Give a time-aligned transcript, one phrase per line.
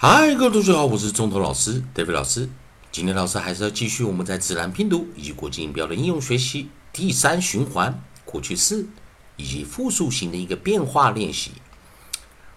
[0.00, 2.48] 嗨，各位同学好，我是中头老师 David 老师。
[2.92, 8.86] 今天老师还是要继续我们在自然拼读以及国际音标的应用学习第三循环过去式
[9.34, 11.50] 以及复数型的一个变化练习。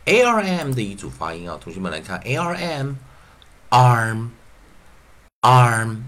[0.06, 1.58] a r m 的一组发音啊。
[1.62, 2.96] 同学们来看 a r m
[3.70, 4.30] arm
[5.42, 6.02] arm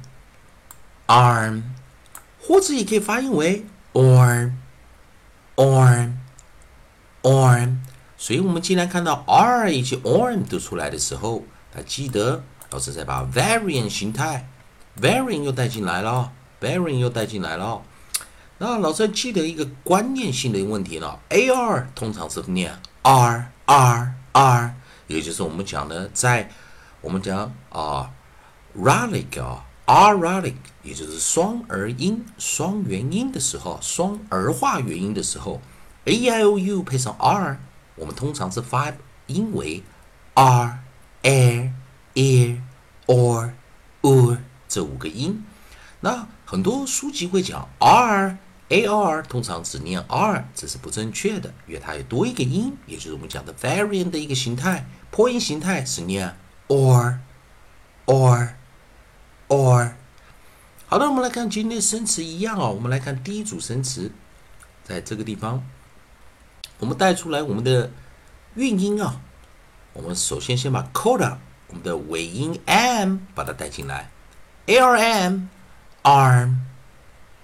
[1.07, 1.63] arm，
[2.39, 4.51] 或者也可以发音为 arm
[5.55, 6.13] arm
[7.21, 7.77] arm。
[8.21, 14.47] 所以，我们既然看到 r 以及 arm 都出来的时候，那记得老师再把 variant 形态
[15.01, 17.81] variant 又带进来了，variant 又带进来了。
[18.59, 24.75] 那老师记得一个观念性的问题呢，ar 通常是念 r r r，
[25.07, 26.51] 也就是我们讲的，在
[27.01, 28.11] 我们讲啊
[28.77, 30.53] ralic 啊 r ralic，
[30.83, 35.59] 也就是双儿音、双元音的时候，双儿化元音的时候
[36.05, 37.59] ，a i o u 配上 r。
[37.95, 38.91] 我们通常是发
[39.27, 39.83] 音为
[40.33, 40.79] r、
[41.23, 41.71] air、
[42.13, 42.61] ear、
[43.05, 43.51] or、
[44.01, 44.37] ur
[44.67, 45.43] 这五个音。
[45.99, 48.37] 那很多书籍会讲 r、
[48.69, 56.35] ar，通常只念 r，这是不正确的，因为它有多一个音，也就是我们讲的 variant 的一个形态，破音形态是念
[56.67, 57.17] or、
[58.05, 58.53] or、
[59.47, 59.91] or。
[60.87, 62.71] 好的，我们来看今天的生词一样哦。
[62.71, 64.11] 我们来看第一组生词，
[64.83, 65.63] 在这个地方。
[66.81, 67.91] 我们带出来我们的
[68.55, 69.21] 韵音啊，
[69.93, 71.37] 我们首先先把 coda
[71.67, 74.09] 我们的尾音 m 把它带进来
[74.65, 75.41] ，a r m
[76.01, 76.55] arm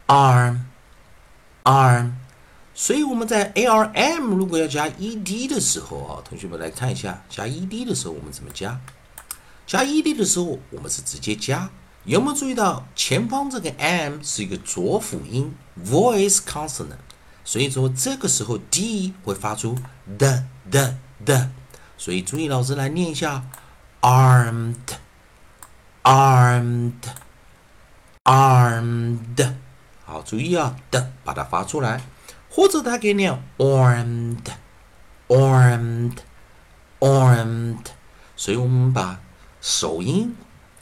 [0.07, 0.61] arm
[1.63, 2.13] arm，
[2.73, 8.79] 所以我们在 a r m 如果要加 e d 的时候啊，同学们来看一下，加 e d 的时候我们怎么加？
[9.67, 11.69] 加 e d 的时候我们是直接加，
[12.05, 15.53] 有没有注意到前方这个 m 是一个浊辅音
[15.85, 16.97] voice consonant？
[17.47, 19.77] 所以说这个时候 d 会发出
[20.17, 21.49] 的的的，
[21.97, 23.41] 所以注意老师来念一下
[24.01, 24.75] ，armed
[26.03, 26.91] armed
[28.25, 29.53] armed，
[30.03, 32.01] 好，注意啊的把它发出来，
[32.49, 34.43] 或者它可以念 armed
[35.29, 36.17] armed
[36.99, 37.85] armed，
[38.35, 39.21] 所以我们把
[39.61, 40.35] 首音，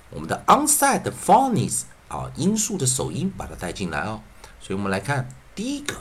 [0.10, 4.22] 我们的 onside phonics 啊音素的首音把它带进来哦，
[4.60, 5.94] 所以我们来看第一个。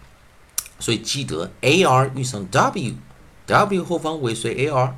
[0.79, 4.95] 所以记得 a r 遇上 w，w 后方尾随 a r，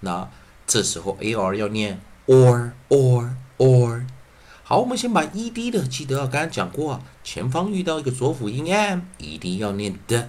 [0.00, 0.28] 那
[0.66, 4.04] 这时候 a r 要念 or or or。
[4.62, 10.28] 好，我们先把 e d 的记得啊，刚刚讲过，前方遇到一个浊辅音 m，e d 要念的。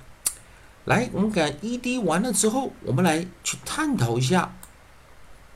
[0.85, 4.53] 来，我们看 ed 完了之后，我们来去探讨一下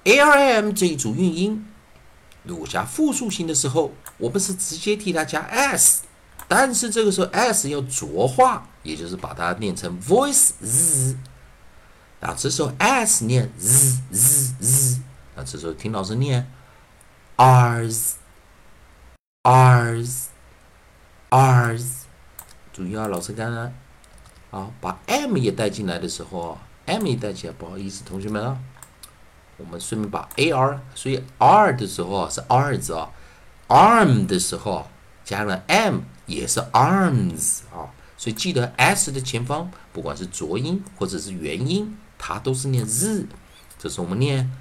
[0.04, 1.68] arm 这一组韵音。
[2.44, 6.04] 如果加复数型的时候，我们是直接替它加 s。
[6.48, 11.18] 但是这个时候 s 要浊化，也就是把它念成 voice z，
[12.20, 15.02] 啊，这时候 s 念 z z z，
[15.36, 16.48] 啊，这时候听老师念
[17.38, 18.12] rs
[19.42, 20.26] rs
[21.32, 21.86] rs，
[22.72, 23.74] 注意啊，老师刚刚
[24.52, 28.58] 啊把 m 也带进来的时候，m 也带进来，不好意思，同学们啊，
[29.58, 33.10] 我们顺便把 ar，所以 r 的时候是 r 字啊
[33.68, 34.88] ，arm 的时候
[35.24, 36.00] 加了 m。
[36.28, 43.28] 也是 arms 啊，所以记得 s 的前方，不管是浊音或者是元音，它都是念 z。
[43.78, 44.52] 这是我们念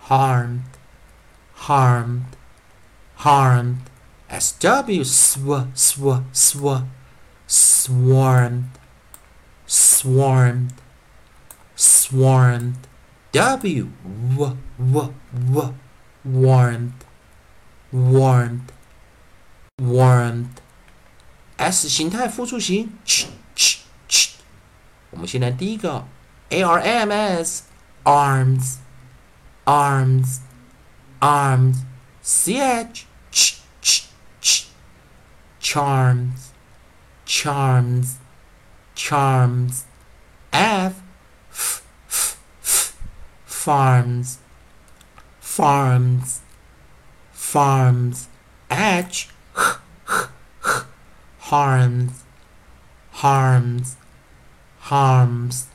[0.09, 0.63] harmed,
[1.55, 2.25] harmed,
[3.17, 3.77] harmed,
[4.29, 6.83] sw, sw, sw, sw,
[7.47, 8.69] swarmed,
[9.99, 10.71] swarmed,
[11.75, 12.87] swarmed,
[13.33, 15.73] w, w, w, w,
[16.23, 16.93] warmed,
[17.91, 18.71] warmed.
[19.77, 20.61] warmed
[21.57, 24.29] s 形态复数形，ch ch ch。
[25.11, 26.05] 我们先来第一个，
[26.49, 27.65] a r m s
[28.05, 28.77] arms
[29.65, 30.39] arms
[31.19, 31.83] arms
[32.21, 34.03] c h ch ch
[34.41, 34.67] ch
[35.59, 36.51] charms
[37.25, 38.15] charms
[38.95, 39.83] charms
[40.52, 41.00] F,
[41.50, 42.96] f, f, f
[43.44, 44.38] farms,
[45.40, 46.40] farms,
[47.32, 48.28] farms.
[48.70, 49.76] H, h,
[50.08, 50.82] h,
[51.38, 52.24] harms,
[53.10, 53.96] harms,
[54.78, 55.66] harms.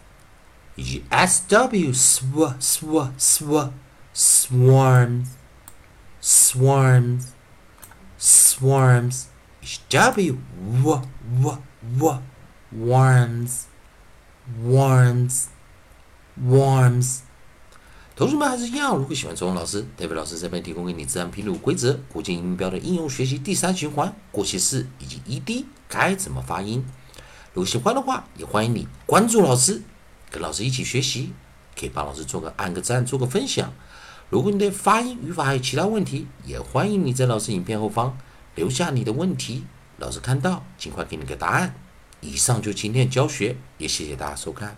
[0.77, 3.71] SW, sw, sw, sw,
[4.13, 5.37] swarms,
[6.19, 7.33] swarms,
[8.17, 9.27] swarms.
[9.89, 11.01] W, w,
[11.41, 11.57] w,
[11.97, 12.19] w,
[12.71, 13.67] worms.
[14.63, 15.45] Warms,
[16.39, 17.19] warms。
[18.15, 26.85] 同学们还是一样，如果喜欢中文老师，代表老师这边提供给你自然拼读规则、国际音标的应用学习第三循环、过去式以及 ED 该怎么发音。
[27.53, 29.81] 如果喜欢的话，也欢迎你关注老师，
[30.29, 31.33] 跟老师一起学习，
[31.77, 33.73] 可以帮老师做个按个赞，做个分享。
[34.29, 38.17] 如果你对发音、语法还有其他问题，也欢迎你在老师影片后方
[38.53, 39.65] 留下你的问题，
[39.97, 41.73] 老师看到尽快给你个答案。
[42.25, 44.75] 以上就今天教学，也谢谢大家收看。